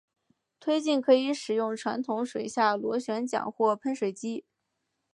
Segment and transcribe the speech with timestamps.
[0.59, 4.43] 推进可以使用传统水下螺旋桨或喷水机。